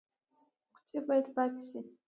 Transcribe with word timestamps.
کوڅې 0.73 0.97
باید 1.07 1.25
پاکې 1.35 1.61
شي 1.69 1.79